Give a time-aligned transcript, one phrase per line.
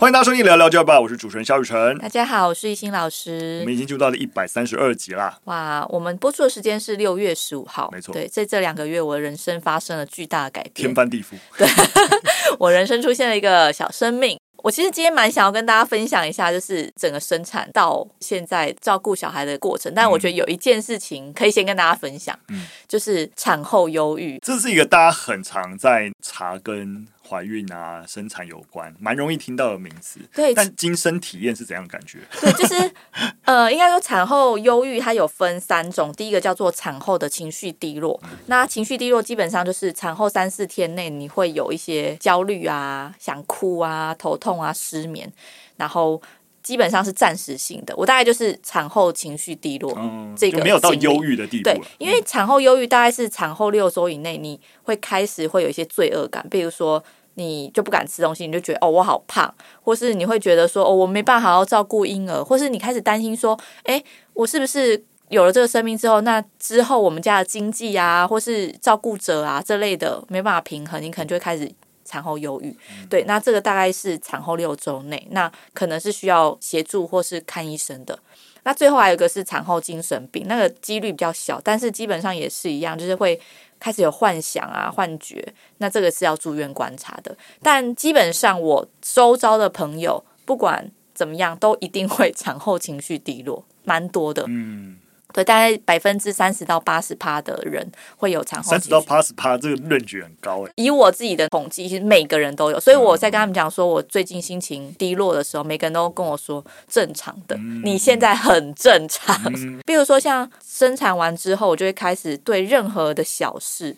[0.00, 1.98] 欢迎大家收听聊聊教育吧，我是主持人肖雨辰。
[1.98, 3.58] 大家好，我是懿心老师。
[3.60, 5.38] 我们已经进入到了一百三十二集啦。
[5.44, 8.10] 哇，我们播出的时间是六月十五号，没错。
[8.14, 11.34] 对，在这两个月，我的人生发生了巨大的改变，天翻地覆。
[11.58, 11.68] 对，
[12.58, 14.38] 我人生出现了一个小生命。
[14.62, 19.92] 我其实今天蛮想要跟大家分享一下，就是整个生产到现在照顾小孩的过程。
[19.94, 24.38] 但我觉得有一件事情可以先跟大家分享，嗯，就是产后忧郁。
[24.38, 30.18] 这是一个大家很常在查跟怀孕啊、生产有关，蛮容易听到的名词。
[30.34, 32.18] 对，但亲身体验是怎样的感觉？
[32.40, 32.92] 对，就是
[33.46, 38.20] 呃，应该说产后忧郁它有分三种，第一个叫做产后的情绪低落。
[38.24, 44.40] 嗯，那情绪低落基本上就是产后三四天内你会有一些焦虑啊、想哭啊、头痛。
[44.50, 45.30] 痛啊，失眠，
[45.76, 46.20] 然后
[46.60, 47.94] 基本上是暂时性的。
[47.94, 51.64] 我大概就是产后情绪低落，嗯，这个没有到忧郁的地步。
[51.64, 71.70] 对，因为产后忧郁大概是产后六周以内，你会开始会有一些罪恶感，比如说你就不敢吃东西，你就觉得哦我好胖，或是你会觉得说哦我没办法好好照顾婴儿，或是你开始担心说，诶，我是不是有了这个生命之后，那之后我们家的经济啊，或是照顾者啊这类的没办法平衡，你可能就会开始。
[72.02, 72.76] 产后忧郁，
[73.08, 78.18] 对，那这个大概是产后六周内，那可能是需要协助或是看医生的。
[78.64, 83.40] 那最后还有一个是产后精神病，那个几率比较小，但是基本上也是一样，就是会
[83.78, 85.46] 开始有幻想啊、幻觉，
[85.78, 87.36] 那这个是要住院观察的。
[87.62, 94.44] 但基本上我周遭的朋友，不管怎么样，都一定会产后情绪低落，蛮多的。
[94.48, 94.98] 嗯。
[95.32, 97.86] 对，大概百分之三十到八十趴的人
[98.16, 98.70] 会有产后。
[98.70, 100.72] 三十到八十趴，这个论据很高哎。
[100.76, 102.80] 以我自己的统计，其实每个人都有。
[102.80, 109.36] 所以我在跟他们讲说，我最近心情低落的时候，每个人都跟我说正常的，嗯、你现在很正常。
[109.54, 113.96] 嗯、 比如说像生产完之后，我就会开始对任何的小事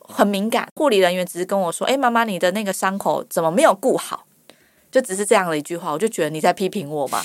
[0.00, 0.68] 很敏感。
[0.74, 4.24] 护理人员只是跟我说：“哎，妈妈，你的那个伤口怎么没有顾好？”
[4.96, 7.22] 就只是这样的一句话，我就觉得你在批评我嘛？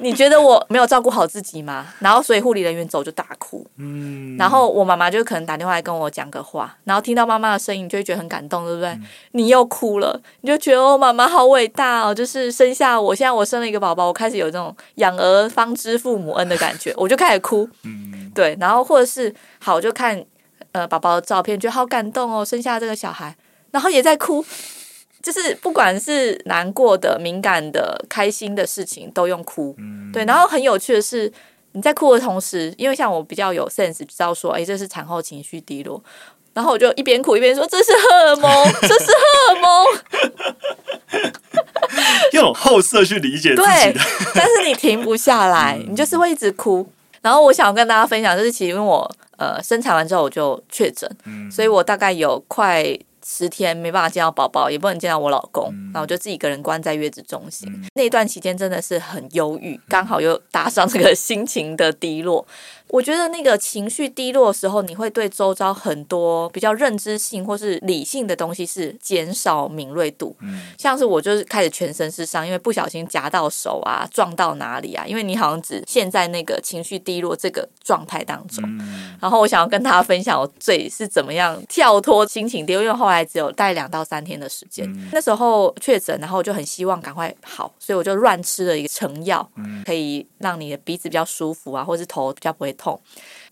[0.00, 1.88] 你觉得我没有照顾好自己吗？
[1.98, 8.88] 然后所以护理人员走就大哭，嗯，然后我妈妈就可能打电话来跟我讲个话，然后听到妈妈的声音，你就会觉得很感动，对不对？
[8.88, 20.24] 嗯、你又哭了，你就觉得哦，妈妈好伟大哦，就是生下我，现在我生了一个宝宝，我开始有这种养儿方知父母恩的感觉，我就开始哭，嗯， 对，然后或者是好，我就看
[20.72, 23.36] 呃宝宝的照片，觉得好感动哦，生下这个小孩，
[23.72, 24.42] 然后也在哭。
[25.26, 29.74] 就是不管是难过的、敏感的、开心的事情，都用哭。
[29.76, 31.32] 嗯、对，然后很有趣的是，
[31.72, 36.00] 你在哭的同时，因为像我比较有 sense，知道说，哎，这是产后情绪低落，
[36.54, 39.84] 然后我就一边哭一边说，这是荷尔蒙， 这是荷尔蒙。
[42.30, 44.00] 用后色去理解自己
[44.32, 46.88] 但是你停不下来， 你就是会一直哭。
[47.20, 52.96] 然后我想跟大家分享，就是其实因为我呃生产完之后我就确诊，嗯、所以我大概有快。
[53.28, 57.68] 十天没办法见到宝宝，也不能见到我老公，然后我就自己一个人关在月子中心。
[57.68, 62.46] 嗯、那段期间真的是很忧郁，刚好又搭上这个心情的低落。
[62.88, 70.36] 我觉得那个情绪低落的时候，你会对周遭很多比较认知性或是理性的东西是减少敏锐度。
[70.40, 75.04] 嗯，像是我就是开始全身是伤，因为不小心夹到手啊，撞到哪里啊？
[75.06, 78.64] 因为你好像只陷在那个情绪低落这个状态当中。
[78.64, 84.86] 嗯，然后我想要跟大家分享我最是怎么样跳脱心情低落，因为后来只有待两到三天的时间。
[84.86, 89.46] 嗯，那时候确诊，然后我就很希望赶快好，所以我就乱吃了一个成药，
[89.84, 93.00] 可以让你的鼻子比较舒服啊，或是头比较不会痛，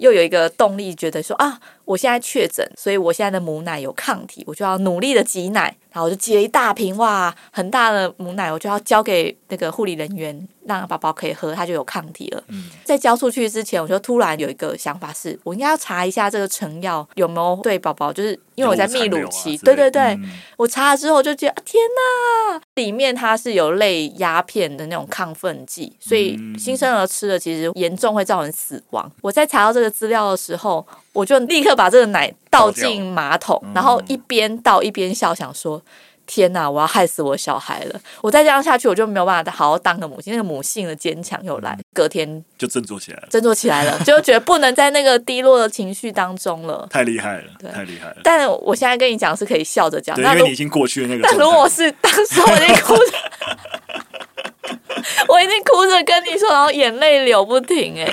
[0.04, 5.75] 又有一个动力，觉得说啊，我现在确诊，所以我现在的母奶有抗体，我就要努力的挤奶。
[5.94, 12.42] 然后我就挤了一大瓶哇，很大的母奶，我就要交给那个护理人员，让宝宝可以喝，他就有抗体了。
[12.48, 21.81] 嗯，在交出去之前，我就突然有一个想法是，是我应该要查一下这个成药有没有对宝宝，就是因为我在泌乳期，对对对，嗯、我查了之后就觉得、啊、天
[22.50, 29.09] 哪，里面它是有类鸦片的那种亢奋剂，所以新生儿吃了其实严重会造成死亡。
[29.22, 35.80] 我在查到这个资料的时候，我就立刻把这个奶倒进马桶，然后一边倒一边笑，想说
[36.27, 38.01] ：“天哪，我要害死我小孩了！
[38.21, 40.33] 我再这样下去，我就没有办法好好当个母亲。
[40.33, 46.86] 那个母性的坚强又来，隔天就振作起来了，振作起来了， 就觉得不能在那个低落的情绪当中了。
[46.91, 48.16] 太厉害了，对太厉害了！
[48.24, 51.22] 但我现在跟你讲是可以笑着讲，对，因为你已经过去了那个。
[51.22, 53.13] 但如果是当时我已经哭着，
[55.28, 58.13] 我已经哭着跟你说，然后眼泪流不停，哎。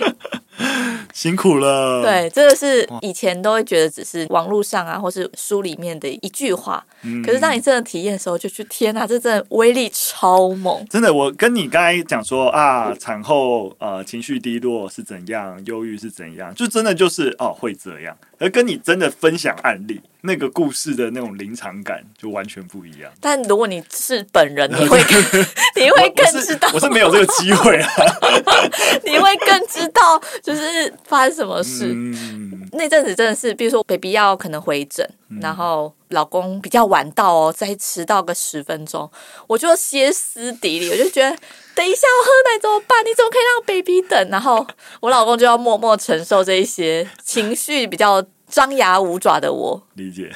[1.14, 2.02] 辛苦了。
[2.02, 6.84] 对，这个是以前都会觉得只是网络上啊，或是书里面的一句话。
[7.04, 10.86] 嗯、可是当你真的体验的时候，就去天啊，这真的威力超猛！
[10.90, 18.16] 真的，我跟你刚才讲说啊，产后呃情绪低落是怎样，忧郁是怎样，就真的就是哦会这样。
[18.40, 23.12] 而跟你真的分享案例，那个故事的那种临场感就完全不一样。
[23.20, 25.00] 但如果你是本人， 你会
[25.76, 27.90] 你会更知道我，我是没有这个机会啊。
[29.04, 31.88] 你会更知道就是发生什么事。
[31.88, 39.10] 嗯、那阵子真的是，比如说 baby 要可能回诊，嗯、然后老公比较晚到哦，再迟到个十分钟，
[39.48, 41.36] 我就歇斯底里，我就觉得
[41.74, 43.04] 等一下我喝奶怎么办？
[43.06, 44.30] 你怎么可以让 baby 等？
[44.30, 44.66] 然后
[45.00, 48.24] 我老公就要默默承受这一些情绪比较。
[48.52, 50.30] 张牙舞爪的我，理解，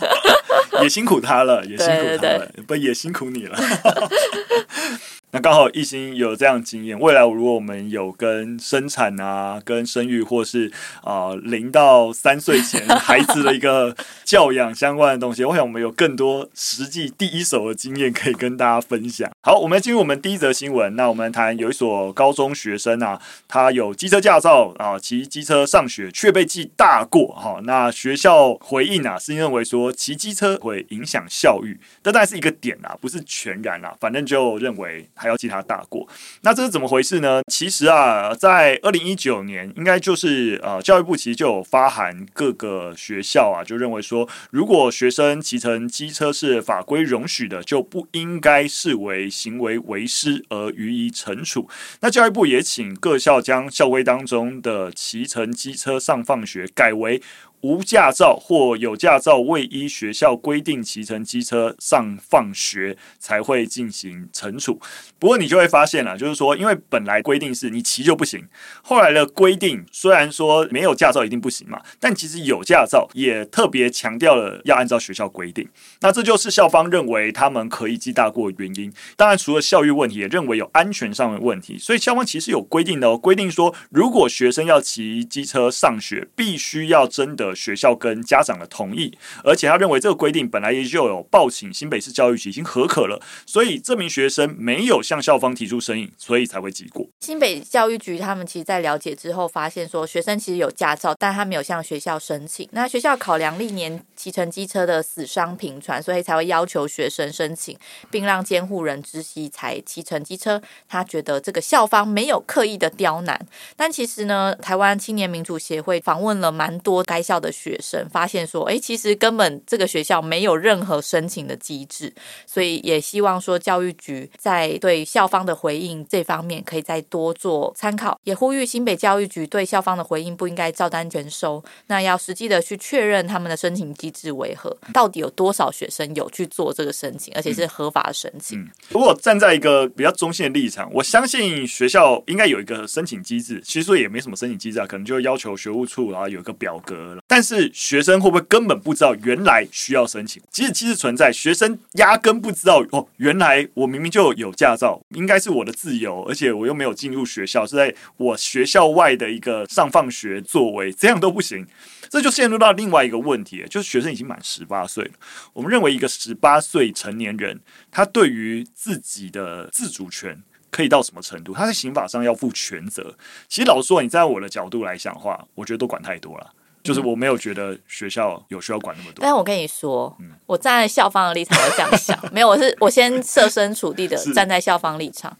[0.82, 3.56] 也辛苦他了，也辛苦他了，对对对，不也辛苦你了。
[5.32, 13.94] 那刚好一心有这样经验，未来如果我们有跟生产啊、跟生育，或是啊零到三岁前孩子的一个
[14.24, 19.30] 教养相关的东西，我想我们有更多实际第一手的经验可以跟大家分享。
[19.42, 20.96] 好，我们进入我们第一则新闻。
[20.96, 27.60] 那我们谈有一所高中学生啊，他有机车驾照啊，骑机车上学却被记大过哈。
[27.64, 35.06] 那学校回应啊，是认为说骑机车会影响校誉，这当然是一个点啊，不是全然啊，反正就认为。
[35.26, 36.06] 还要记他大过，
[36.42, 37.42] 那这是怎么回事呢？
[37.50, 51.68] 其实啊，在二零一九年，应该就是呃，教育部其实就有发函各个学校啊，就认为说，如果学生骑乘机车是法规容许的，就不应该视为行为违失而予以惩处。
[52.00, 57.20] 那教育部也请各校将校规当中的骑乘机车上放学改为。
[57.62, 64.80] 无驾照或有驾照未依学校规定骑乘机车上放学，才会进行惩处。
[65.18, 68.46] 不过你就会发现了，就是说，因为本来规定是你骑就不行，
[68.82, 75.66] 后来的规定虽然说没有驾照一定不行嘛，但其实有驾照也特别强调了要按照学校规定。
[76.00, 78.92] 那这就是校方认为他们可以记大过的原因。
[79.16, 81.78] 当然，除了校誉问题，也认为有安全上的问题。
[81.78, 87.45] 所以校方其实有规定的哦，规定说，如果学生要骑机车上学，必须要征得。
[87.54, 97.06] 学校跟家长的同意，而且他认为这个规定本来也就有报请新北市教育局已经合可了，所以这名学生没有向校方提出申请，所以才会记过。
[97.20, 102.68] 新北教育局他们其实在了解之后，发现说学生其实有驾照，但他没有向学校申请。
[102.72, 107.78] 那学校考量历年骑乘机车的死伤频传，所以才会要求学生申请，
[108.10, 110.60] 并让监护人知悉才骑乘机车。
[110.88, 113.46] 他觉得这个校方没有刻意的刁难，
[113.76, 117.36] 但其实呢，台湾青年民主协会访问了蛮多该校。
[117.36, 122.10] 的学生发现说，诶，其实根本这个学校没有任何申请的机制，
[122.46, 138.58] 所以也希望说教育局在对校方的回应这方面可以再多做参考，也呼吁新北教育局对校方的回应不应该照单全收，那要实际的去确认他们的申请机为何，到底有多少学生有去做这个申请，而且是合法的申请。
[138.58, 147.16] 嗯，如果站在一个比较中性的立场，我相信学校应该有一个申请机制，其实说也没什么申请机制啊，可能就要求学务处然后有一个表格。
[147.26, 150.42] 但是学生会不会根本不知道原来需要申请？
[150.50, 161.66] 即使机制存在，学生压根不知道哦，原来我明明就有驾照，应该是我的自由，而且我又没有进入学校，是在我学校外的一个上放学作为，这样都不行，
[162.08, 165.12] 这就陷入到另外一个问题，就是学生已经满十八岁了。
[165.52, 167.60] 我们认为一个十八岁成年人，
[167.90, 171.52] 他对于自己的自主权可以到什么程度？
[171.54, 173.16] 他在刑法上要负全责。
[173.48, 176.52] 其实老实说，你在我的角度来讲的话，我觉得都管太多了。
[176.82, 185.36] 就是我没有觉得学校有需要管那么多，但我跟你说，嗯、我站在校方的立场我这样想， 没有，我是我先设身处地的站在校方立场。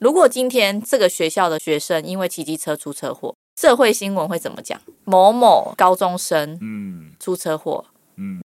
[0.00, 4.80] 如果今天这个学校的学生因为骑机车出车祸，社会新闻会怎么讲？
[5.04, 7.97] 某某高中生嗯出车祸嗯，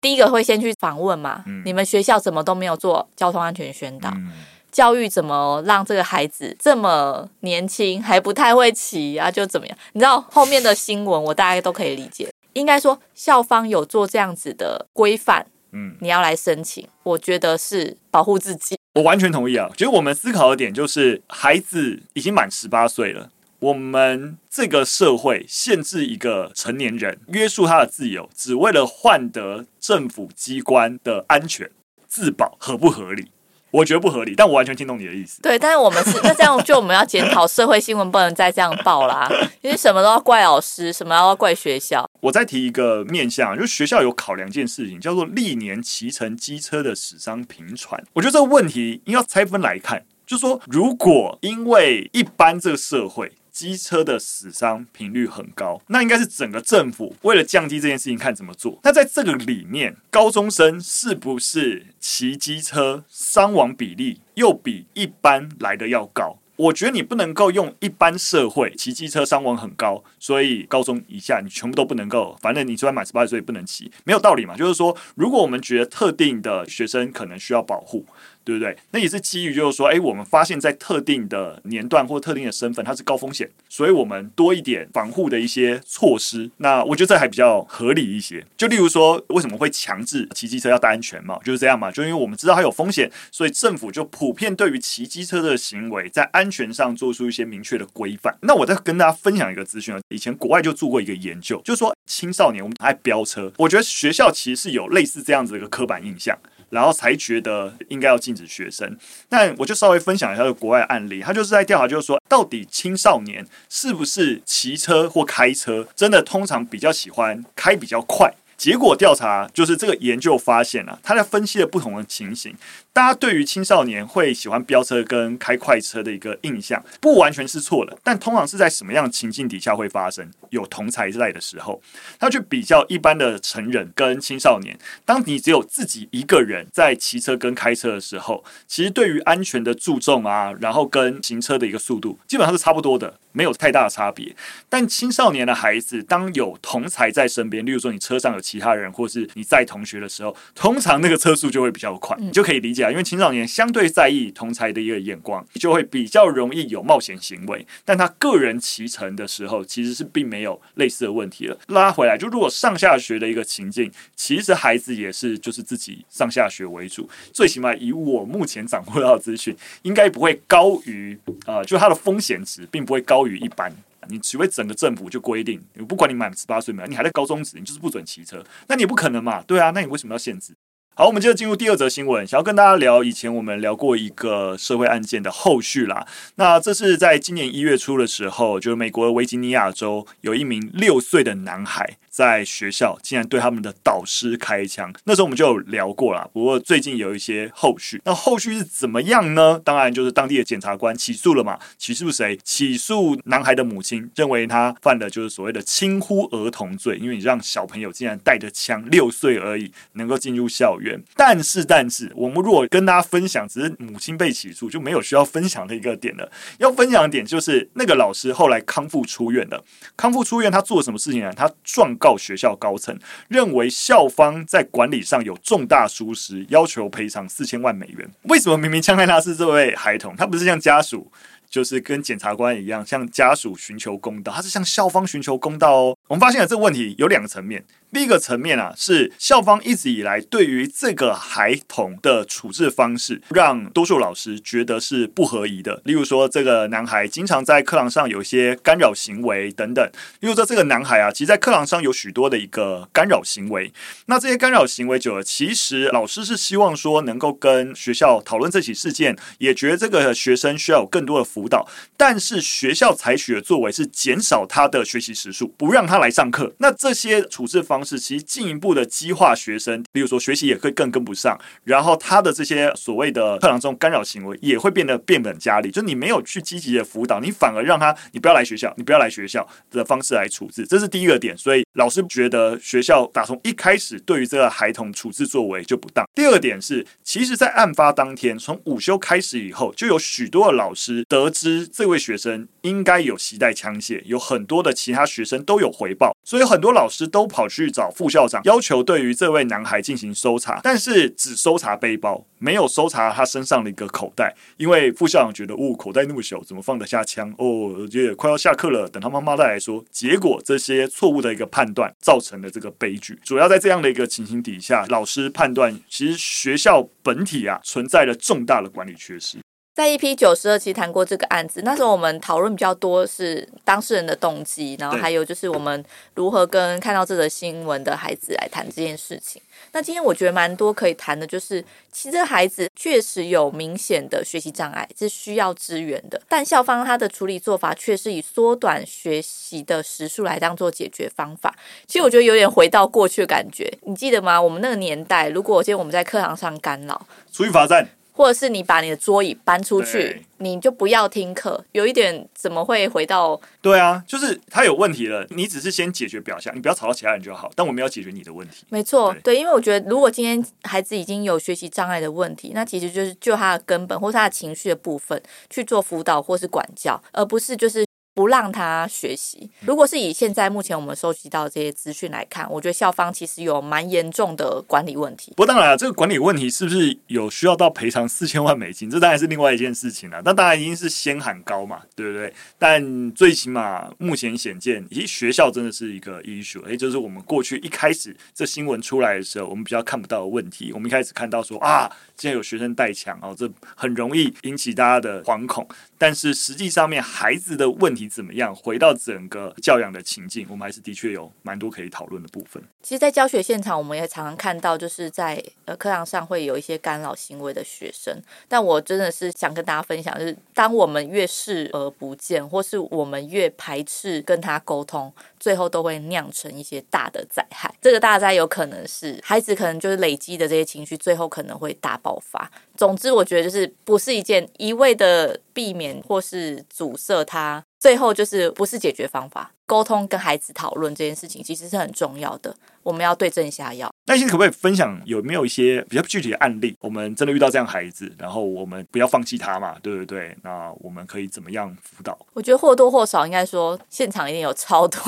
[0.02, 4.10] 第一个会先去访问嘛，嗯、你们学校怎么都没有做交通安全宣导？
[4.12, 4.32] 嗯
[4.70, 9.32] 教育怎么让这个孩子这么年轻还不太会骑啊？
[9.32, 9.76] 就怎么样？
[9.94, 12.30] 你知道后面的新闻，我大概都可以理解。
[12.54, 18.78] 应该说校方有做这样子的规范，嗯，你要来申请，我觉得是保护自己。
[18.96, 19.68] 我完全同意啊！
[19.76, 31.72] 其实我们思考的点就是，孩子已经满十八岁了，我们这个社会限制一个成年人，约束他的自由，只为了换得政府机关的安全
[32.08, 33.32] 自保，合不合理？
[33.72, 35.42] 我觉得不合理，但我完全听懂你的意思。
[35.42, 39.28] 对，但是我们是那这样，就我们要检讨社会新闻，不能再这样报啦，
[39.62, 42.08] 因为什么都要怪老师，什么都要怪学校。
[42.22, 48.02] 我再提一个面向，就是学校有考量一件事情，叫做历年骑乘机车的死伤频传。
[48.14, 53.32] 我觉得这个问题应该拆分来看，就是说，如果因为一般这个社会。
[53.58, 55.82] 机车的死伤频率很高。
[55.88, 58.80] 那应该是整个政府为了降低这件事情，看怎么做。
[58.84, 66.38] 那在这个里面，高中生是不是骑机车伤亡比例又比一般来的要高？
[66.58, 74.56] 我觉得你不能够用一般社会骑机车伤亡很高，所以高中以下你全部都不能够，反正你虽然满十八岁不能骑，没有道理嘛。
[74.56, 78.06] 就是说，如果我们觉得特定的学生可能需要保护。
[78.48, 78.78] 对不对？
[78.92, 86.50] 那也是基于就是说，哎，我们发现，在特定的年段或特定的身份，它是高风险，所以我们多一点防护的一些措施。
[86.60, 88.46] 那我觉得这还比较合理一些。
[88.56, 91.42] 就例如说，为什么会强制骑机车要戴安全帽？
[91.44, 91.92] 就是这样嘛。
[91.92, 98.38] 就因为我们知道它有风险，所以政府就普遍对于骑机车的行为，在安全上做出一些明确的规范。
[98.44, 106.38] 那我再跟大家分享一个资讯啊，以前国外就做过一个研究，就是说青少年我们爱飙车，我觉得学校其实是有类似这样子的一个刻板印象。
[106.70, 108.98] 然后才觉得应该要禁止学生。
[109.30, 118.34] 但我就稍微分享一下这国外案例，他就是在调查，就是说到底青少年是不是骑车或开车，真的通常比较喜欢开比较快。
[118.58, 122.56] 结果调查就是这个研究发现啊，他在分析了不同的情形。
[122.92, 130.28] 大家对于青少年会喜欢飙车跟开快车的一个印象，不完全是错的，但通常是在什么样的情境底下会发生？
[130.50, 131.80] 有同侪在的时候，
[132.18, 134.76] 他去比较一般的成人跟青少年。
[135.06, 144.36] 当你只有自己一个人在骑车跟开车的时候，其实对于安全的注重啊，然后跟行车的一个速度，基本上是差不多的，没有太大的差别。
[144.68, 152.90] 但青少年的孩子，当有同才在身边，例如说你车上有其他人，或是你载同学的时候，通常那个车速就会比较快，你就可以理解啊。
[152.90, 157.66] 因为青少年相对在意同才的一个眼光，就会比较容易有冒险行为。
[157.86, 161.58] 但他个人骑乘的时候，其实是并没有类似的问题了。
[161.68, 167.08] 拉回来，就如果上下学的一个情境，其实孩子也是就是自己上下学为主。
[167.32, 173.72] 最起码以我目前掌握到的资讯，应该不会高于呃，就它的风险值并不会高于一般。
[174.10, 179.42] 你除非整个政府就规定，不管你满十八岁没有，你还在高中时，你就是不准骑车，那你不可能嘛？
[179.42, 180.54] 对啊，那你为什么要限制？
[180.96, 186.08] 好，我们接着进入第二则新闻，想要跟大家聊以前我们聊过一个社会案件的后续啦。
[186.36, 191.98] 那这是在今年一月初的时候，就是美国的维吉尼亚州有一名六岁的男孩。
[192.18, 196.28] 在学校竟然对他们的导师开枪，那时候我们就有聊过了。
[196.34, 199.62] 不过最近有一些后续，那后续是怎么样呢？
[199.64, 201.60] 当然就是当地的检察官起诉了嘛。
[201.78, 202.36] 起诉谁？
[202.44, 211.00] 起诉男孩的母亲，认为他犯的就是所谓的轻忽儿童罪，因为你让小朋友竟然带着枪，六岁而已，能够进入校园。
[211.16, 216.32] 但是，但是我们如果跟大家分享，只是母亲被起诉，就没有需要分享的一个点了。
[216.58, 219.64] 要分享的点就是那个老师后来康复出院了。
[219.96, 221.32] 康复出院，他做了什么事情呢？
[221.32, 222.07] 他状告。
[222.08, 222.98] 到学校高层
[223.28, 228.10] 认为校方在管理上有重大疏失，要求赔偿四千万美元。
[228.24, 231.12] 为什么明明枪害他是这位孩童，他不是像家属，
[231.50, 235.98] 就是跟检察官一样向家属寻求公道，他是向校方寻求公道哦。
[236.08, 237.64] 我们发现了这个问题有两个层面。
[237.90, 245.82] 第一个层面啊，是校方一直以来对于这个孩童的处置方式，让多数老师觉得是不合宜的。
[245.86, 249.90] 例如说，这个男孩经常在课堂上有一些干扰行为等等。
[250.20, 253.72] 例如说，这个男孩啊，其实，在课堂上有许多的一个干扰行为。
[254.08, 261.68] 那这些干扰行为久了，其实老师是希望说能够跟学校讨论这起事件，也觉得这个学生需要有更多的辅导。
[261.96, 266.52] 但是学校采取的作为是减少他的学习时数，不让他来上课。
[266.58, 275.70] 那这些处置方式其实进一步的激化学生，比如说学习也会更跟不上，然后他的这些所谓的课堂中干扰行为也会变得变本加厉。
[275.70, 281.38] 就你没有去积极的辅导，你反而让他你不要来学校，你不要来学校的方式来处置，这是第一个点。
[281.38, 286.04] 所以老师觉得学校打从一开始对于这个孩童处置作为就不当。
[286.16, 297.68] 第二点是，其实，在案发当天从午休开始以后，就有许多的老师得知这位学生应该有携带枪械，有很多的其他学生都有回报，所以很多老师都跑去。
[297.78, 307.30] 找副校长要求对于这位男孩进行搜查，但是只搜查背包，没有搜查他身上的一个口袋，因为副校长觉得，哦，口袋那么小，怎么放得下枪？
[307.38, 309.84] 哦，我觉得快要下课了，等他妈妈再来说。
[309.92, 313.20] 结果这些错误的一个判断造成了这个悲剧。
[313.24, 319.38] 主要在这样的一个情形底下，老师判断其实学校本体啊存在了重大的管理缺失。
[319.78, 329.40] 在 EP 九十二期谈过这个案子，那时候我们讨论比较多是当事人的动机，然后还有就是我们如何跟看到这则新闻的孩子来谈这件事情。
[329.74, 341.56] 那今天我觉得蛮多可以谈的，就是其实这个孩子确实有明显的学习障碍，是需要支援的，但校方他的处理做法却是以缩短学习的时数来当做解决方法。
[341.86, 344.42] 其实我觉得有点回到过去的感觉，你记得吗？
[344.42, 347.88] 我们那个年代，如果今天我们在课堂上干扰，出去罚站。
[348.18, 353.40] 或者是你把你的桌椅搬出去，你就不要听课，有一点怎么会回到？
[353.62, 357.52] 对啊，就是他有问题了，你只是先解决表象，你不要吵到其他人就好。
[357.56, 358.66] 但我们要解决你的问题。
[358.70, 367.87] 没错，对，因为我觉得如果今天孩子已经有学习障碍的问题，那其实就是就他的根本或是他的情绪的部分去做辅导或是管教，而不是就是。
[368.18, 369.48] 不让他学习。
[369.60, 375.34] 如果是以现在目前我们收集到这些资讯来看，我觉得校方其实有蛮严重的管理问题。
[375.38, 378.90] 不过当然了，这个管理问题是不是有需要到赔偿四千万美金？
[378.90, 380.20] 这当然是另外一件事情了。
[380.26, 382.34] 那当然已经是先喊高嘛，对不对？
[382.58, 390.72] 但最起码目前显见，咦，学校真的是一个 issue，也就是我们过去一开始这新闻出来的时候，我们比较看不到的问题。
[390.74, 395.68] 我们一开始看到说啊，现在有学生带枪哦，这很容易引起大家的惶恐。
[396.00, 398.56] 但是实际上面孩子的问题怎么样？
[398.56, 402.62] 回到整个教养的情境，我们还是的确有蛮多可以讨论的部分。
[402.82, 408.16] 其实，在教学现场，我们也常常看到，就是在呃课堂上会有一些干扰行为的学生。
[408.48, 417.74] 但我真的是想跟大家分享，就是当我们越视而不见，或是我们越排斥跟他沟通，最后都会酿成一些大的灾害。
[417.82, 422.50] 这个大灾有可能是孩子可能就是累积的这些情绪，最后可能会大爆发。
[422.76, 429.57] 总之，我觉得就是不是一件一味的避免或是阻塞他，最后就是不是解决方法。
[429.68, 433.88] 沟通跟孩子讨论这件事情其实是很重要的，我们要对症下药。
[434.06, 436.76] 那现在可不可以分享有没有一些比较具体的案例？
[436.80, 440.36] 我们真的遇到这样孩子，然后我们不要放弃他嘛，对不对？
[440.44, 442.18] 那我们可以怎么样辅导？
[442.34, 445.00] 我觉得或多或少应该说，现场一定有超多，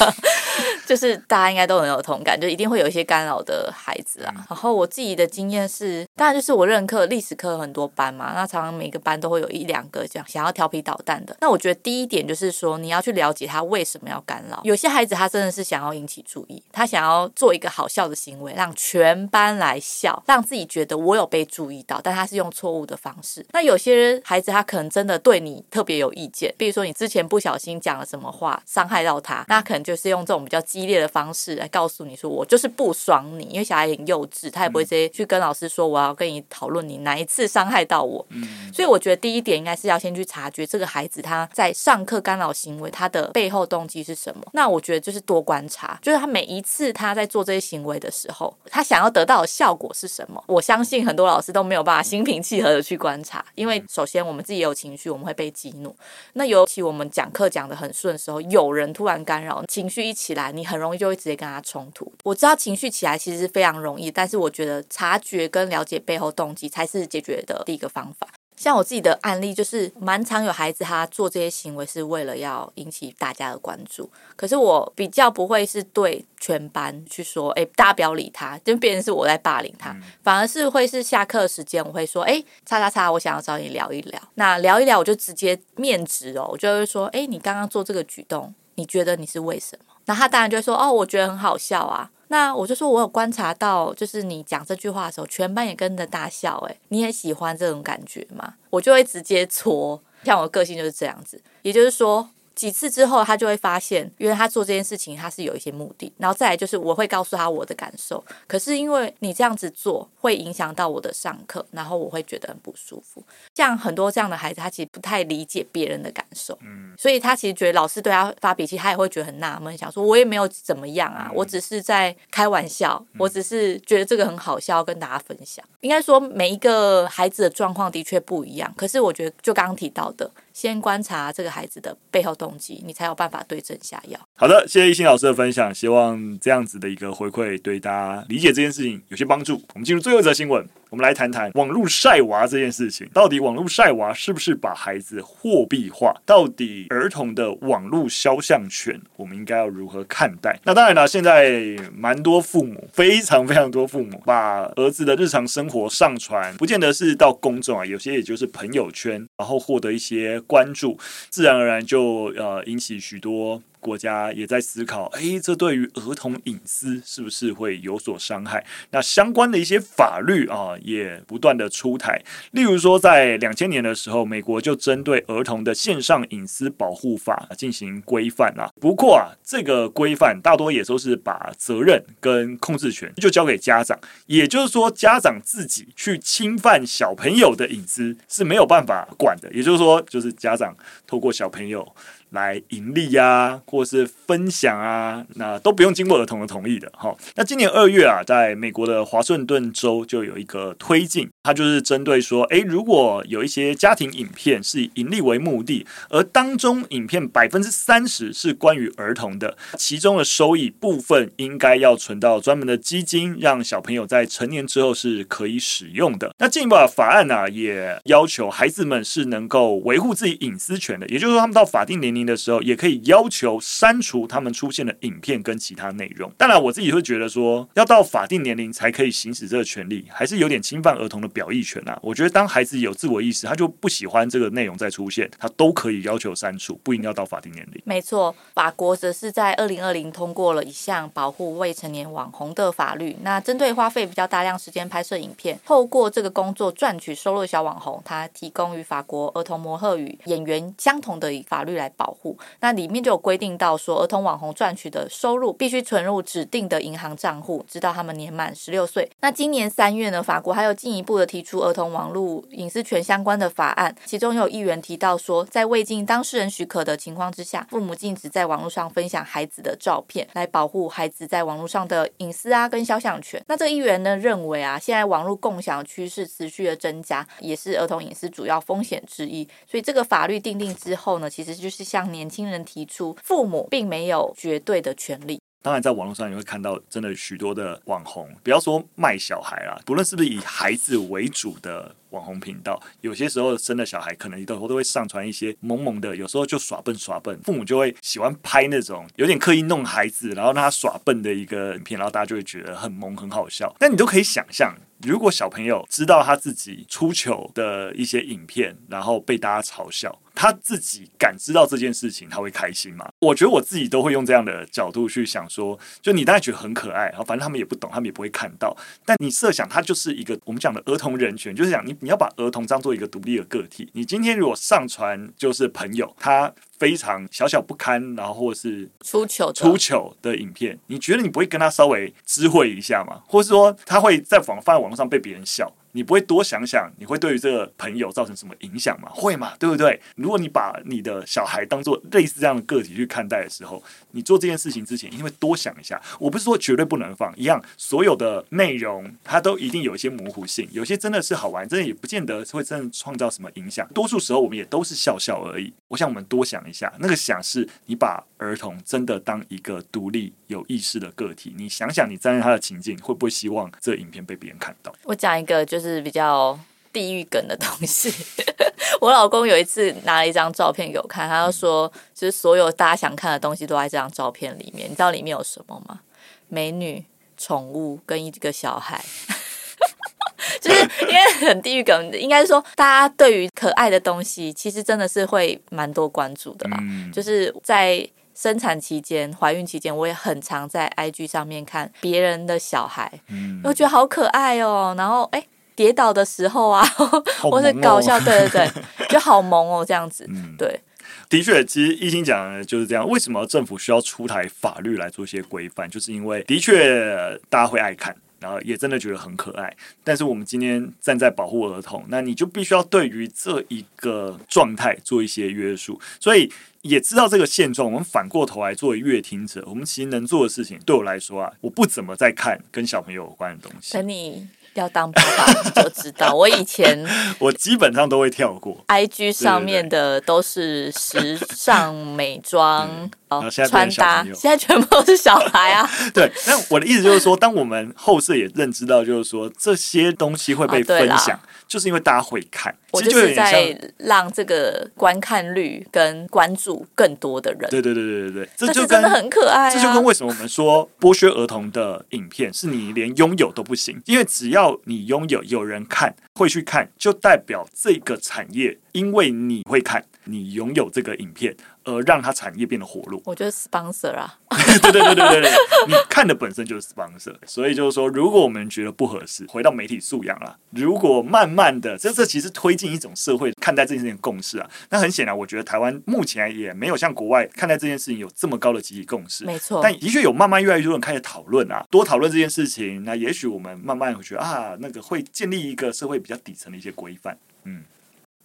[0.86, 4.34] 就是大家应该都很有同感，就一定会有一些干扰的孩子啊。
[4.50, 11.34] 然后我自己的经验是，当然就是我任课历史课很多班嘛，那常常每个班都会有一两个这样想要调皮捣蛋的。
[11.40, 14.60] 那我觉得第一点就是说，你要去了解他为什么要干扰。
[14.64, 23.44] 有些孩子他真的是想要引起注意，他想要做一个好笑的行为，让全班来笑，让自己觉得我有被注意到，但他是用错误的方式。
[23.52, 38.24] 那有些孩子他可能真的对你特别有意见，比如说你之前不小心讲了什么话伤害到他，那可能就是用这种比较激烈的方式来告诉你说我就是不爽你，因为小孩很幼稚，他也不会直接去跟老师说我要跟你讨论你哪一次伤害到我。
[38.30, 44.42] 嗯，所以我觉得第一点应该是要先去察觉这个孩子他在上课干扰行为他的背后动机是什么。
[44.54, 48.52] 那我觉得就是多观察，就是他每一次他在做这些行为的时候。
[48.70, 50.42] 他想要得到的效果是什么？
[50.46, 55.94] 我相信很多老师都没有办法心平气和的去观察，因为首先我们自己也有情绪，我们会被激怒。
[56.32, 62.10] 那尤其我们讲课讲得很顺的时候，有人突然干扰，情绪一起来，你很容易就会直接跟他冲突。
[62.24, 68.28] 我知道情绪起来其实是非常容易，但是我觉得察觉跟了解背后动机才是解决的第一个方法。
[68.58, 84.20] 像我自己的案例，就是蛮常有孩子他做这些行为是为了要引起大家的关注，可是我比较不会是对全班去说，哎，大家不要理他，就变成是我在霸凌他，反而是会是下课时间，我会说，哎，叉叉叉，我想要找你聊一聊。
[84.34, 89.94] 那聊一聊，我就直接面质哦，我就会说，哎，你刚刚做这个举动，你觉得你是为什么？
[90.06, 92.10] 那他当然就会说，哦，我觉得很好笑啊。
[92.28, 96.58] 那我就说，我有观察到，就是你讲这句话的时候，全班也跟着大笑。
[96.68, 98.54] 诶，你也喜欢这种感觉吗？
[98.70, 101.42] 我就会直接戳，像我个性就是这样子。
[101.62, 102.30] 也就是说。
[102.58, 106.12] 几次之后，他就会发现，原来他做这件事情他是有一些目的。
[106.18, 108.22] 然后再来就是，我会告诉他我的感受。
[108.48, 113.22] 可是因为你这样子做，会影响到我的上课，然后我会觉得很不舒服。
[113.54, 125.64] 像很多这样的孩子，他其实不太理解别人的感受，嗯，所以他其实觉得老师对他发脾气，他也会觉得很纳闷，想说我也没有怎么样啊，我只是在开玩笑，我只是觉得这个很好笑，跟大家分享。
[125.82, 130.28] 应该说每一个孩子的状况的确不一样，可是我觉得就刚刚提到的。
[130.60, 134.18] 先观察这个孩子的背后动机，你才有办法对症下药。
[134.34, 139.62] 好的，谢谢一心老师的分享，希望这样子的一个回馈对大家理解这件事情有些帮助。
[139.74, 140.68] 我们进入最后一则新闻。
[140.90, 146.14] 我们来谈谈网络晒娃这件事情，到底网络晒娃是不是把孩子货币化？
[146.24, 150.58] 到底儿童的网络肖像权，我们应该要如何看待？
[150.64, 160.98] 那当然了，现在蛮多父母，非常非常多父母，把儿子的日常生活上传，不见得是到公众啊，有些也就是朋友圈，然后获得一些关注，
[161.28, 163.62] 自然而然就呃引起许多。
[163.80, 168.64] 国家也在思考，诶，这对于儿童隐私是不是会有所伤害？
[168.90, 172.20] 那相关的一些法律啊，也不断的出台。
[172.52, 178.70] 例如说，在两千年的时候，美国就针对儿童的线上隐私保护法进行规范啊。
[178.80, 189.50] 不过啊，这个规范大多也都是把责任跟控制权就交给家长，也就是说，家长自己去侵犯小朋友的隐私是没有办法管的。
[189.52, 191.94] 也就是说，就是家长透过小朋友。
[192.30, 196.90] 来盈利呀、或是分享啊，那都不用经过儿童的同意的。
[196.94, 216.34] 哈，那今年二月啊，在美国的华盛顿州就有一个推进，它就是针对说，诶，如果有一些家庭影片是以盈利为目的，而当中影片百分之三十是关于儿童的，其中的收益部分应该要存到专门的基金，让小朋友在成年之后是可以使用的。
[216.36, 226.30] 那进一步的法案呢、啊，也要求孩子们是能够维护自己隐私权的，也就是说，他们到法定年龄的时候，也可以要求删除他们出现的影片跟其他内容。
[226.36, 231.96] 当然，我自己会觉得说，要到法定年龄才可以行使这个权利，还是有点侵犯儿童的表意权啊。
[232.02, 237.80] 我觉得，当孩子有自我意识，他就不喜欢这个内容再出现，他都可以要求删除，不应该要到法定年龄。
[237.84, 243.16] 没错，法国则是在二零二零通过了一项保护未成年网红的法律。
[243.22, 252.36] 那针对花费比较大量时间拍摄影片，透过这个工作赚取收入的小网红，他提供与法国儿童模特与演员相同的法律来保护。
[252.60, 259.08] 那里面就有规定到说，儿童网红赚取的收入必须存入指定的银行账户，直到他们年满十六岁。
[259.20, 273.40] 那今年三月呢，法国还有进一步的提出儿童网络隐私权相关的法案，其中有议员提到说，在未经当事人许可的情况之下，父母禁止在网络上分享孩子的照片，来保护孩子在网络上的隐私啊跟肖像权。
[273.46, 279.46] 那这个议员呢认为啊，现在网络共享趋势持续的增加，也是儿童隐私主要风险之一。
[279.70, 285.38] 所以这个法律订定之后呢，其实就是向年轻人提出，父母并没有绝对的权利。
[285.60, 303.74] 当然，在网络上你会看到真的许多的网红，不要说卖小孩啦，不论是不是以孩子为主的网红频道，有些时候生的小孩可能都都会上传一些萌萌的，有时候就耍笨耍笨，父母就会喜欢拍那种有点刻意弄孩子，然后让他耍笨的一个影片，然后大家就会觉得很萌很好笑。
[303.80, 310.18] 但你都可以想象，如果小朋友知道他自己出糗的一些影片，然后被大家嘲笑。
[310.34, 313.08] 他自己感知到这件事情，他会开心吗？
[313.18, 318.76] 我觉得我自己都会用这样的角度去想说，就你当然觉得很可爱，然后反正他们也不懂，他们也不会看到。
[319.04, 323.90] 但你设想，他就是一个我们讲的儿童人权，就是讲你你要把儿童当做一个独立的个体。
[323.94, 333.22] 你今天如果上传就是朋友他非常小小不堪，然后或是出糗出糗的影片，你觉得你不会跟他稍微知会一下吗？
[333.26, 335.72] 或是说他会在网放在网络上被别人笑？
[335.92, 339.08] 你不会多想想，你会对于这个朋友造成什么影响吗？
[339.12, 339.54] 会吗？
[339.58, 340.00] 对不对？
[340.16, 346.00] 如果你把你的小孩当做类似这样的个体去看待的时候，你做这件事情之前，一定会多想一下。
[346.20, 353.88] 我不是说绝对不能放，一样所有的内容它都一定有一些模糊性，有些真的是好玩，真的也不见得会真的创造什么影响。
[353.94, 355.72] 多数时候我们也都是笑笑而已。
[355.88, 364.94] 我想我们多想一下，那个想是你把儿童真的当一个独立有意识的个体，你想想你站在他的情境，会不会希望这影片被别人看到？
[365.04, 365.77] 我讲一个就。
[365.78, 366.58] 就是比较
[366.92, 368.12] 地域梗的东西。
[369.00, 374.90] 我老公有一次拿了一张照片给我看，他就说，就是所有大家想看的东西都在这张照片里面。
[374.90, 376.00] 你知道里面有什么吗？
[376.48, 377.04] 美女、
[377.36, 379.00] 宠物跟一个小孩。
[380.60, 386.78] 就是因为很地域梗，应该说大家对于可爱的东西，其实真的是会蛮多关注的啦。
[387.12, 393.20] 就是在生产期间、怀孕期间，我也很常在 IG 上面看别人的小孩，
[393.62, 394.94] 我觉得好可爱哦。
[394.98, 395.44] 然后哎。
[395.78, 400.80] 跌倒的时候啊，哦、或是搞笑，对对对， 就好萌哦，这样子，嗯、对，
[401.28, 403.08] 的确，其实一心讲的就是这样。
[403.08, 405.88] 为什么政府需要出台法律来做一些规范？
[405.88, 409.72] 就是因为的确大家会爱看，然后也真的觉得很可爱。
[410.02, 416.00] 但是我们今天站在保护儿童，那你就必须要对于这一个状态做一些约束。
[416.18, 423.92] 所以也知道这个现状，我们反过头来作为阅听者，我们其实能做的事情，对我来说啊，我不怎么在看跟小朋友有关的东西。
[423.94, 424.48] 等你。
[424.78, 427.04] 要当爸爸就知道，我以前
[427.38, 428.76] 我基本上都会跳过。
[428.88, 432.88] IG 上面的都是时尚美妆，
[433.28, 435.88] 哦，穿搭，现在全部都是小孩啊。
[436.14, 442.74] 对，那我的意思就是说，当我们后世也认知到，就是说这些东西会被分享，啊、就是因为大家会看。
[442.92, 447.68] 我就是在让这个观看率跟关注更多的人。
[447.70, 449.70] 对对对对对对，这就真的很可爱啊。
[449.70, 461.56] 这就跟为什么我们说剥削儿童的影片是你连拥有都不行，因为只要你拥有，有人看会去看，就代表这个产业因为你会看，你拥有这个影片。
[461.84, 464.38] 而让它产业变得活络，我觉得 sponsor 啊，
[464.82, 465.50] 对对对对对对，
[465.86, 470.54] 你看的本身就是 sponsor，所以就是说，如果我们觉得不合适，回到媒体素养啦。
[470.72, 474.68] 如果慢慢的，这这其实推进一种社会看待这件事情的共识啊。
[474.90, 479.80] 那很显然，我觉得台湾目前也没有像国外看待这件事情有这么高的集体共识，没错。
[479.82, 487.82] 但的确有慢慢越来越多人开始讨论啊，多讨论这件事情，那也许我们慢慢会觉得啊，那个会建立一个社会比较底层的一些规范，嗯。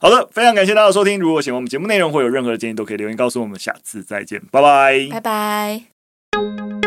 [0.04, 1.18] 好的，非常感谢大家的收听。
[1.18, 3.58] 如果喜欢我们节目内容，或有任何的建议，都可以留言告诉我们。
[3.58, 6.83] 下次再见，拜拜，拜拜。